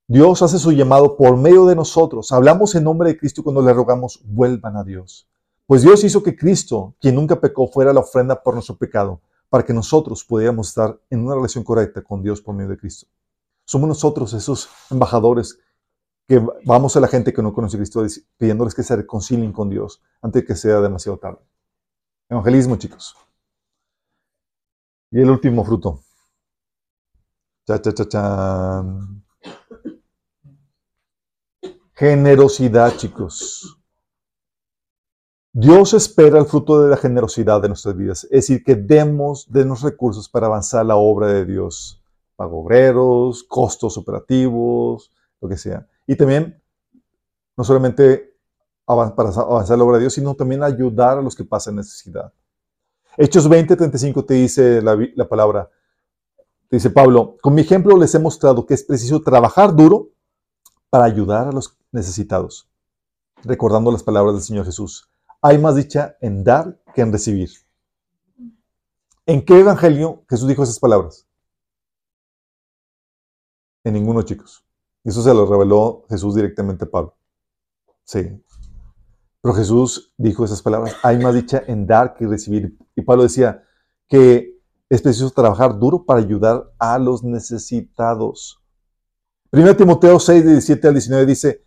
[0.08, 2.32] Dios hace su llamado por medio de nosotros.
[2.32, 5.28] Hablamos en nombre de Cristo cuando le rogamos, vuelvan a Dios.
[5.68, 9.64] Pues Dios hizo que Cristo, quien nunca pecó, fuera la ofrenda por nuestro pecado para
[9.64, 13.08] que nosotros pudiéramos estar en una relación correcta con Dios por medio de Cristo.
[13.66, 15.60] Somos nosotros esos embajadores
[16.28, 18.06] que vamos a la gente que no conoce a Cristo
[18.38, 21.40] pidiéndoles que se reconcilien con Dios antes de que sea demasiado tarde.
[22.30, 23.16] Evangelismo, chicos.
[25.16, 26.02] Y el último fruto.
[27.66, 28.84] Cha, cha, cha, cha.
[31.94, 33.80] Generosidad, chicos.
[35.54, 39.64] Dios espera el fruto de la generosidad de nuestras vidas, es decir, que demos de
[39.64, 42.04] los recursos para avanzar la obra de Dios,
[42.36, 45.88] pago obreros, costos operativos, lo que sea.
[46.06, 46.62] Y también,
[47.56, 48.36] no solamente
[48.86, 52.34] para avanzar la obra de Dios, sino también ayudar a los que pasan necesidad.
[53.18, 55.70] Hechos 20, 35 te dice la, la palabra,
[56.70, 60.10] te dice Pablo, con mi ejemplo les he mostrado que es preciso trabajar duro
[60.90, 62.70] para ayudar a los necesitados,
[63.44, 65.10] recordando las palabras del Señor Jesús
[65.48, 67.52] hay más dicha en dar que en recibir.
[69.28, 71.28] ¿En qué evangelio Jesús dijo esas palabras?
[73.84, 74.66] En ninguno, chicos.
[75.04, 77.16] Eso se lo reveló Jesús directamente a Pablo.
[78.04, 78.42] Sí.
[79.46, 82.76] Pero Jesús dijo esas palabras, hay más dicha en dar que recibir.
[82.96, 83.64] Y Pablo decía
[84.08, 88.60] que es preciso trabajar duro para ayudar a los necesitados.
[89.52, 91.64] 1 Timoteo 6, 17 al 19 dice,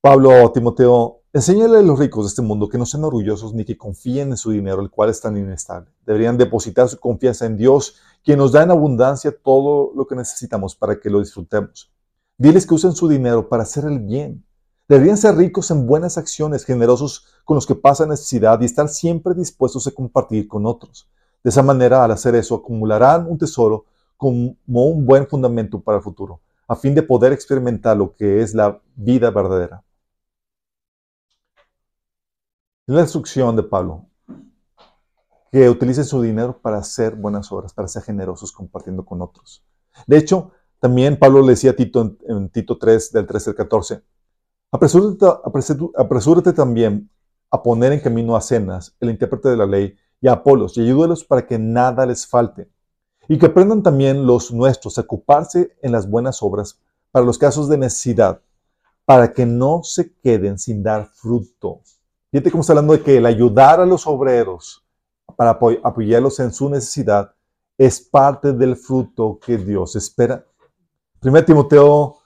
[0.00, 3.64] Pablo a Timoteo, Enséñale a los ricos de este mundo que no sean orgullosos ni
[3.64, 5.92] que confíen en su dinero, el cual es tan inestable.
[6.04, 10.74] Deberían depositar su confianza en Dios, quien nos da en abundancia todo lo que necesitamos
[10.74, 11.92] para que lo disfrutemos.
[12.36, 14.45] Diles que usen su dinero para hacer el bien.
[14.88, 19.34] Deberían ser ricos en buenas acciones, generosos con los que pasan necesidad y estar siempre
[19.34, 21.08] dispuestos a compartir con otros.
[21.42, 23.84] De esa manera, al hacer eso, acumularán un tesoro
[24.16, 28.54] como un buen fundamento para el futuro, a fin de poder experimentar lo que es
[28.54, 29.82] la vida verdadera.
[32.86, 34.06] La instrucción de Pablo,
[35.50, 39.64] que utilicen su dinero para hacer buenas obras, para ser generosos compartiendo con otros.
[40.06, 44.02] De hecho, también Pablo le decía a Tito en, Tito 3, del 13 al 14,
[44.76, 47.10] apresúrate, también
[47.50, 50.82] a poner en camino a Cenas, el intérprete de la ley, y a Apolos, y
[50.82, 52.68] ayúdalos para que nada les falte,
[53.28, 57.68] y que aprendan también los nuestros a ocuparse en las buenas obras para los casos
[57.68, 58.40] de necesidad,
[59.04, 61.80] para que no se queden sin dar fruto.
[62.30, 64.84] Fíjate cómo está hablando de que el ayudar a los obreros
[65.36, 67.32] para apoyarlos en su necesidad
[67.78, 70.44] es parte del fruto que Dios espera.
[71.22, 72.18] 1 Timoteo,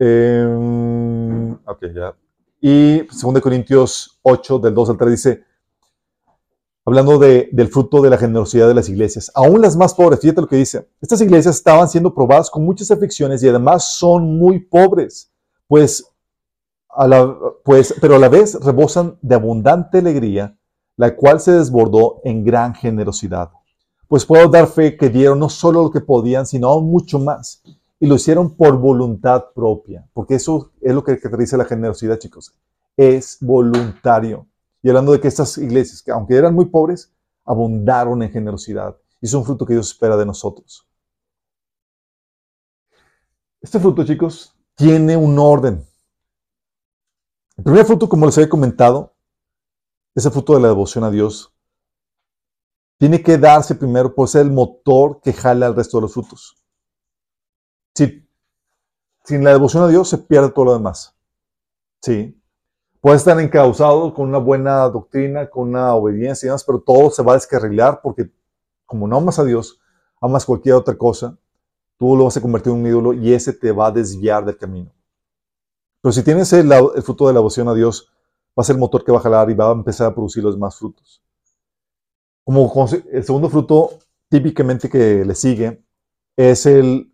[0.00, 2.16] eh, ok, ya.
[2.60, 5.44] Y 2 Corintios 8, del 2 al 3 dice,
[6.84, 10.48] hablando del fruto de la generosidad de las iglesias, aún las más pobres, fíjate lo
[10.48, 15.30] que dice, estas iglesias estaban siendo probadas con muchas aflicciones y además son muy pobres,
[15.68, 16.10] pues
[17.64, 20.56] pues, pero a la vez rebosan de abundante alegría,
[20.96, 23.50] la cual se desbordó en gran generosidad.
[24.08, 27.62] Pues puedo dar fe que dieron no solo lo que podían, sino aún mucho más.
[28.00, 32.56] Y lo hicieron por voluntad propia, porque eso es lo que caracteriza la generosidad, chicos.
[32.96, 34.48] Es voluntario.
[34.82, 37.12] Y hablando de que estas iglesias, que aunque eran muy pobres,
[37.44, 38.96] abundaron en generosidad.
[39.20, 40.88] Y es un fruto que Dios espera de nosotros.
[43.60, 45.84] Este fruto, chicos, tiene un orden.
[47.58, 49.14] El primer fruto, como les he comentado,
[50.14, 51.52] es el fruto de la devoción a Dios.
[52.96, 56.56] Tiene que darse primero por ser el motor que jala al resto de los frutos.
[57.94, 58.26] Si,
[59.24, 61.16] sin la devoción a Dios se pierde todo lo demás.
[62.00, 62.36] Sí.
[63.00, 67.32] Puede estar encauzado con una buena doctrina, con una obediencia y pero todo se va
[67.32, 68.30] a descarrilar porque
[68.84, 69.80] como no amas a Dios,
[70.20, 71.38] amas cualquier otra cosa,
[71.96, 74.58] tú lo vas a convertir en un ídolo y ese te va a desviar del
[74.58, 74.92] camino.
[76.02, 76.72] Pero si tienes el,
[77.02, 78.10] fruto de la devoción a Dios,
[78.58, 80.42] va a ser el motor que va a jalar y va a empezar a producir
[80.42, 81.22] los más frutos.
[82.44, 82.72] Como
[83.12, 83.90] el segundo fruto
[84.28, 85.84] típicamente que le sigue
[86.36, 87.09] es el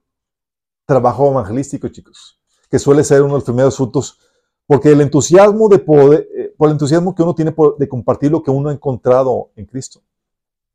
[0.87, 4.19] trabajo evangelístico, chicos, que suele ser uno de los primeros frutos,
[4.67, 8.51] porque el entusiasmo de eh, por el entusiasmo que uno tiene de compartir lo que
[8.51, 10.01] uno ha encontrado en Cristo.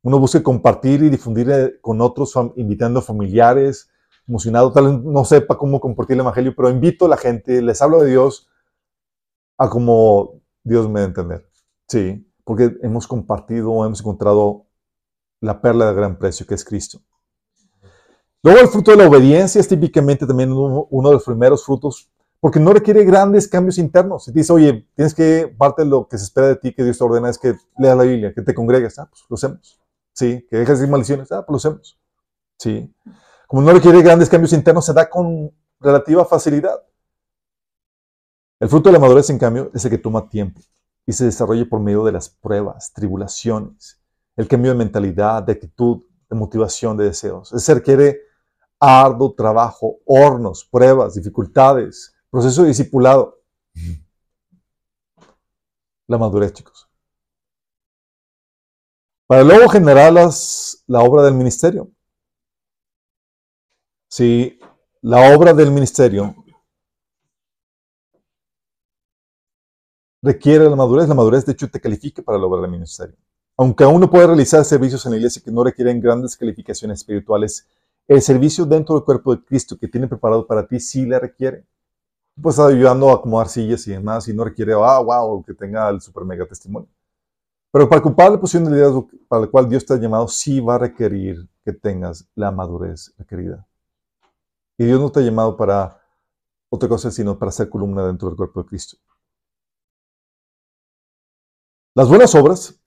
[0.03, 3.89] Uno busca compartir y difundir eh, con otros, invitando familiares,
[4.27, 7.81] emocionado, tal vez no sepa cómo compartir el Evangelio, pero invito a la gente, les
[7.81, 8.47] hablo de Dios
[9.57, 11.47] a como Dios me a entender.
[11.87, 14.65] Sí, porque hemos compartido, hemos encontrado
[15.39, 17.01] la perla de gran precio que es Cristo.
[18.43, 22.59] Luego el fruto de la obediencia es típicamente también uno, de los primeros frutos, porque
[22.59, 24.25] no requiere grandes cambios internos.
[24.25, 26.97] Si dice, oye, tienes que, parte de lo que se espera de ti, que Dios
[26.97, 29.79] te ordena, es que leas la Biblia, que te congregues, ah, pues lo hacemos.
[30.13, 31.99] Sí, que dejes de decir maldiciones, ah, pues lo hacemos.
[32.57, 32.91] Sí.
[33.47, 36.81] Como no requiere grandes cambios internos, se da con relativa facilidad.
[38.59, 40.61] El fruto de la madurez, en cambio, es el que toma tiempo
[41.05, 43.99] y se desarrolla por medio de las pruebas, tribulaciones,
[44.35, 47.51] el cambio de mentalidad, de actitud, de motivación, de deseos.
[47.53, 48.30] Es ser quiere
[48.81, 53.35] arduo trabajo, hornos, pruebas, dificultades, proceso de.
[56.07, 56.89] La madurez, chicos.
[59.27, 61.89] Para luego generar las, la obra del ministerio.
[64.09, 64.59] Si
[65.01, 66.35] la obra del ministerio
[70.21, 73.15] requiere la madurez, la madurez de hecho te califica para la obra del ministerio.
[73.55, 77.67] Aunque aún no puede realizar servicios en la iglesia que no requieren grandes calificaciones espirituales,
[78.11, 81.65] el servicio dentro del cuerpo de Cristo que tiene preparado para ti sí la requiere.
[82.41, 86.01] Pues ayudando a acomodar sillas y demás y no requiere, ah, wow, que tenga el
[86.01, 86.89] super mega testimonio.
[87.71, 90.59] Pero para ocupar la posición de liderazgo para la cual Dios te ha llamado, sí
[90.59, 93.65] va a requerir que tengas la madurez requerida.
[94.77, 96.01] Y Dios no te ha llamado para
[96.69, 98.97] otra cosa, sino para ser columna dentro del cuerpo de Cristo.
[101.95, 102.77] Las buenas obras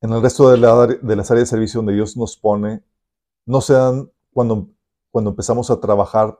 [0.00, 0.56] en el resto de,
[1.02, 2.82] de las áreas de servicio donde Dios nos pone
[3.44, 4.68] no se dan cuando,
[5.10, 6.38] cuando empezamos a trabajar,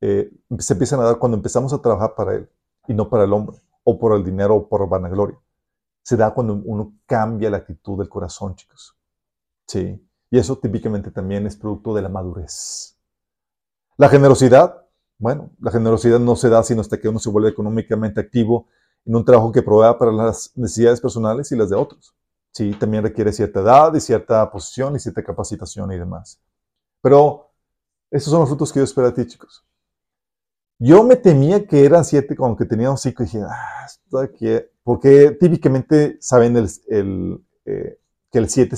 [0.00, 2.50] eh, se empiezan a dar cuando empezamos a trabajar para Él
[2.86, 5.38] y no para el hombre, o por el dinero o por vanagloria.
[6.02, 8.96] Se da cuando uno cambia la actitud del corazón, chicos.
[9.66, 10.02] Sí.
[10.30, 12.96] Y eso típicamente también es producto de la madurez.
[13.96, 14.86] La generosidad,
[15.18, 18.66] bueno, la generosidad no se da sino hasta que uno se vuelve económicamente activo
[19.04, 22.14] en un trabajo que provea para las necesidades personales y las de otros.
[22.52, 26.40] Sí, también requiere cierta edad y cierta posición y cierta capacitación y demás.
[27.00, 27.50] Pero
[28.10, 29.64] esos son los frutos que Dios espera de ti, chicos.
[30.78, 34.46] Yo me temía que eran siete, como que teníamos cinco, y dije, ah, esto aquí,
[34.84, 37.98] porque típicamente saben eh,
[38.30, 38.76] que el siete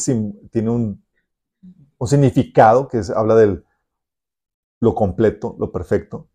[0.51, 1.05] tiene un,
[2.07, 3.65] significado que habla del
[4.81, 6.29] lo completo, lo perfecto.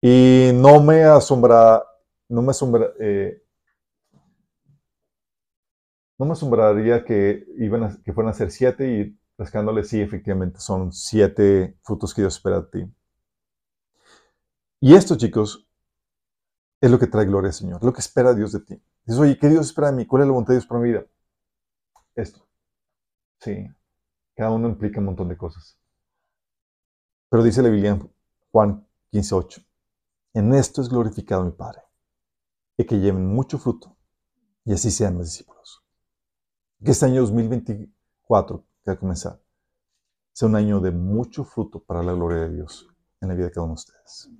[0.00, 1.84] Y no me asombra,
[2.28, 3.42] no me asombra, eh,
[6.18, 7.44] no me asombraría que,
[8.04, 12.60] que fueran a ser siete y Pescándole, sí, efectivamente, son siete frutos que Dios espera
[12.60, 12.94] de ti.
[14.80, 15.66] Y esto, chicos,
[16.80, 18.82] es lo que trae gloria al Señor, lo que espera Dios de ti.
[19.04, 20.06] Dices, oye, ¿qué Dios espera de mí?
[20.06, 21.04] ¿Cuál es la voluntad de Dios para mi vida?
[22.14, 22.46] Esto.
[23.40, 23.68] Sí,
[24.34, 25.78] cada uno implica un montón de cosas.
[27.28, 28.10] Pero dice la Biblia en
[28.50, 29.64] Juan 15:8,
[30.34, 31.82] en esto es glorificado mi Padre,
[32.76, 33.96] y que lleven mucho fruto,
[34.64, 35.82] y así sean mis discípulos.
[36.84, 39.40] Que este año 2024 que a comenzar
[40.32, 42.86] sea un año de mucho fruto para la gloria de Dios
[43.20, 44.30] en la vida de cada uno de ustedes.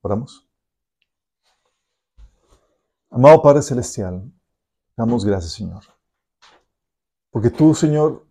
[0.00, 0.48] Oramos.
[3.08, 4.30] Amado Padre Celestial,
[4.96, 5.84] damos gracias, Señor.
[7.30, 8.26] Porque tú, Señor,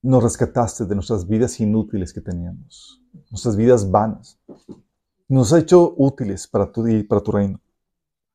[0.00, 4.38] nos rescataste de nuestras vidas inútiles que teníamos, nuestras vidas vanas.
[5.26, 7.60] Nos has hecho útiles para tu, para tu reino.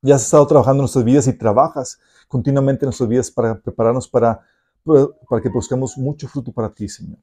[0.01, 1.97] Ya has estado trabajando en nuestras vidas y trabajas
[2.27, 4.45] continuamente en nuestras vidas para prepararnos para
[4.83, 7.19] para que busquemos mucho fruto para ti, Señor.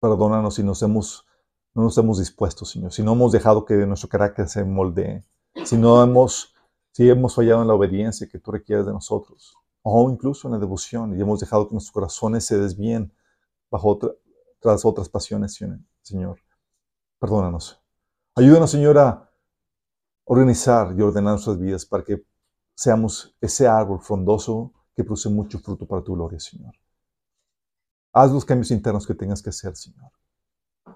[0.00, 1.26] Perdónanos si nos hemos,
[1.74, 5.24] no nos hemos dispuesto, Señor, si no hemos dejado que nuestro carácter se moldee,
[5.64, 6.54] si no hemos,
[6.92, 10.58] si hemos fallado en la obediencia que tú requieres de nosotros, o incluso en la
[10.58, 13.12] devoción, y hemos dejado que nuestros corazones se desvíen
[13.70, 13.98] bajo
[14.60, 15.58] tras otras pasiones,
[16.02, 16.38] Señor.
[17.18, 17.80] Perdónanos.
[18.34, 19.30] Ayúdanos, Señor, a
[20.24, 22.24] organizar y ordenar nuestras vidas para que
[22.74, 26.74] seamos ese árbol frondoso que produce mucho fruto para tu gloria, Señor.
[28.12, 30.10] Haz los cambios internos que tengas que hacer, Señor.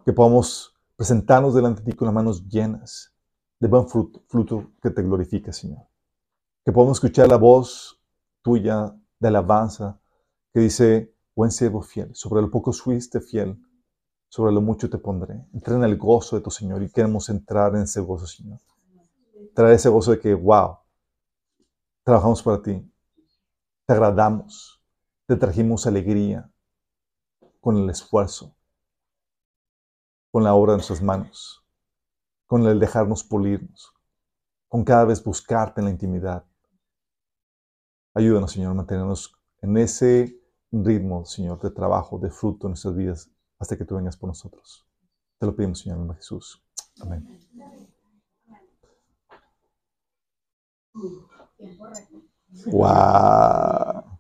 [0.04, 3.14] Que podamos presentarnos delante de ti con las manos llenas
[3.58, 5.86] de buen fruto, fruto que te glorifique, Señor.
[6.64, 8.00] Que podamos escuchar la voz
[8.42, 9.98] tuya de alabanza
[10.52, 13.60] que dice, buen siervo fiel, sobre lo poco fuiste fiel,
[14.28, 15.46] sobre lo mucho te pondré.
[15.52, 18.58] Entra en el gozo de tu Señor y queremos entrar en ese gozo, Señor.
[19.54, 20.78] Traer ese gozo de que, wow,
[22.04, 22.90] trabajamos para ti,
[23.86, 24.82] te agradamos,
[25.26, 26.50] te trajimos alegría
[27.60, 28.56] con el esfuerzo,
[30.32, 31.64] con la obra de nuestras manos,
[32.46, 33.94] con el dejarnos pulirnos,
[34.68, 36.44] con cada vez buscarte en la intimidad.
[38.12, 40.36] Ayúdanos, Señor, a mantenernos en ese
[40.72, 44.84] ritmo, Señor, de trabajo, de fruto en nuestras vidas, hasta que tú vengas por nosotros.
[45.38, 46.60] Te lo pedimos, Señor, en el nombre de Jesús.
[47.00, 47.24] Amén.
[52.64, 54.16] ¡Wow!